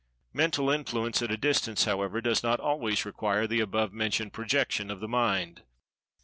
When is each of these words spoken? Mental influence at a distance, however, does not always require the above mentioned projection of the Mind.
Mental 0.33 0.71
influence 0.71 1.21
at 1.21 1.29
a 1.29 1.37
distance, 1.37 1.85
however, 1.85 2.21
does 2.21 2.41
not 2.41 2.59
always 2.59 3.05
require 3.05 3.45
the 3.45 3.59
above 3.59 3.93
mentioned 3.93 4.33
projection 4.33 4.89
of 4.89 4.99
the 4.99 5.07
Mind. 5.07 5.61